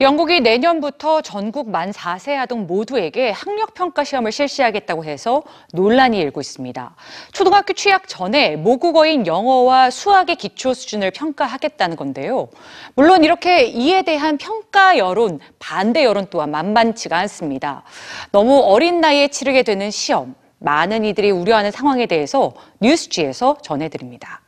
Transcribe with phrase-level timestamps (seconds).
[0.00, 6.94] 영국이 내년부터 전국 만 4세 아동 모두에게 학력평가 시험을 실시하겠다고 해서 논란이 일고 있습니다.
[7.32, 12.48] 초등학교 취학 전에 모국어인 영어와 수학의 기초 수준을 평가하겠다는 건데요.
[12.94, 17.82] 물론 이렇게 이에 대한 평가 여론, 반대 여론 또한 만만치가 않습니다.
[18.30, 24.42] 너무 어린 나이에 치르게 되는 시험, 많은 이들이 우려하는 상황에 대해서 뉴스지에서 전해드립니다.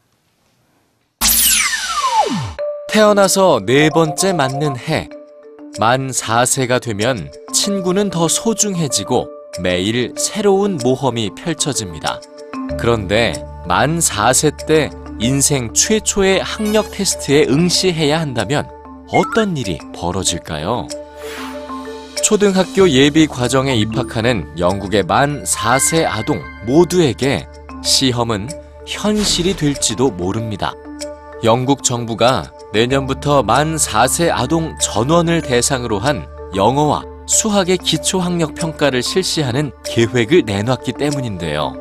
[2.89, 5.09] 태어나서 네 번째 맞는 해.
[5.81, 9.31] 만 4세가 되면 친구는 더 소중해지고
[9.63, 12.21] 매일 새로운 모험이 펼쳐집니다.
[12.79, 13.33] 그런데
[13.67, 14.91] 만 4세 때
[15.21, 18.69] 인생 최초의 학력 테스트에 응시해야 한다면
[19.11, 20.87] 어떤 일이 벌어질까요?
[22.23, 27.49] 초등학교 예비 과정에 입학하는 영국의 만 4세 아동 모두에게
[27.83, 28.51] 시험은
[28.87, 30.75] 현실이 될지도 모릅니다.
[31.43, 39.73] 영국 정부가 내년부터 만 4세 아동 전원을 대상으로 한 영어와 수학의 기초 학력 평가를 실시하는
[39.87, 41.73] 계획을 내놨기 때문인데요.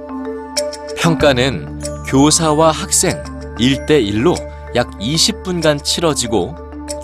[0.98, 3.22] 평가는 교사와 학생
[3.60, 4.38] 1대1로
[4.76, 6.56] 약 20분간 치러지고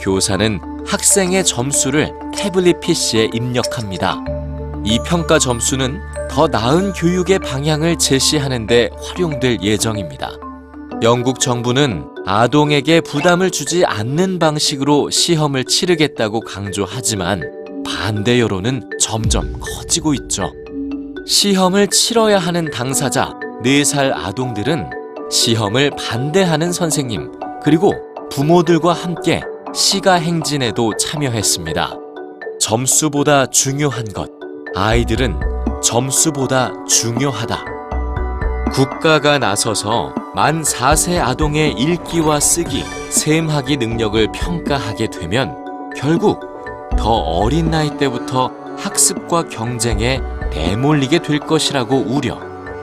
[0.01, 4.23] 교사는 학생의 점수를 태블릿 PC에 입력합니다.
[4.85, 10.44] 이 평가 점수는 더 나은 교육의 방향을 제시하는 데 활용될 예정입니다.
[11.01, 17.41] 영국 정부는 아동에게 부담을 주지 않는 방식으로 시험을 치르겠다고 강조하지만
[17.85, 20.51] 반대 여론은 점점 커지고 있죠.
[21.27, 24.89] 시험을 치러야 하는 당사자 4살 아동들은
[25.29, 27.31] 시험을 반대하는 선생님
[27.63, 27.93] 그리고
[28.31, 29.41] 부모들과 함께
[29.73, 31.97] 시가 행진에도 참여했습니다.
[32.59, 34.31] 점수보다 중요한 것,
[34.75, 35.39] 아이들은
[35.83, 37.65] 점수보다 중요하다.
[38.71, 45.55] 국가가 나서서 만 4세 아동의 읽기와 쓰기, 셈하기 능력을 평가하게 되면
[45.95, 46.41] 결국
[46.97, 50.19] 더 어린 나이 때부터 학습과 경쟁에
[50.53, 52.37] 내몰리게 될 것이라고 우려.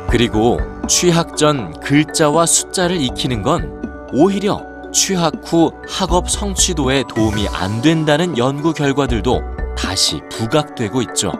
[0.08, 8.38] 그리고 취학 전 글자와 숫자를 익히는 건 오히려 취학 후 학업 성취도에 도움이 안 된다는
[8.38, 9.42] 연구 결과들도
[9.76, 11.32] 다시 부각되고 있죠.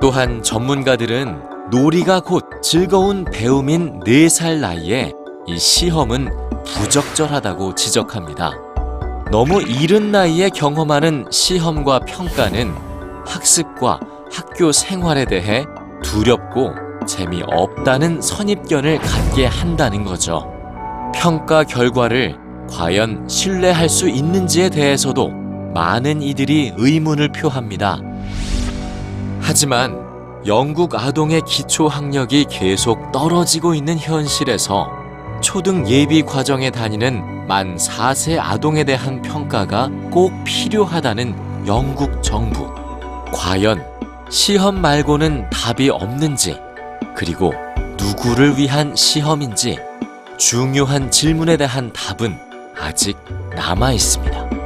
[0.00, 5.12] 또한 전문가들은 놀이가 곧 즐거운 배움인 4살 나이에
[5.46, 6.28] 이 시험은
[6.66, 8.50] 부적절하다고 지적합니다.
[9.30, 12.74] 너무 이른 나이에 경험하는 시험과 평가는
[13.24, 14.00] 학습과
[14.32, 15.64] 학교 생활에 대해
[16.02, 16.72] 두렵고
[17.06, 20.52] 재미없다는 선입견을 갖게 한다는 거죠.
[21.14, 22.36] 평가 결과를
[22.68, 25.28] 과연 신뢰할 수 있는지에 대해서도
[25.72, 28.00] 많은 이들이 의문을 표합니다.
[29.40, 30.09] 하지만
[30.46, 34.90] 영국 아동의 기초 학력이 계속 떨어지고 있는 현실에서
[35.42, 42.72] 초등 예비 과정에 다니는 만 4세 아동에 대한 평가가 꼭 필요하다는 영국 정부.
[43.32, 43.84] 과연
[44.30, 46.58] 시험 말고는 답이 없는지,
[47.14, 47.52] 그리고
[47.98, 49.78] 누구를 위한 시험인지
[50.38, 52.38] 중요한 질문에 대한 답은
[52.78, 53.18] 아직
[53.54, 54.59] 남아 있습니다.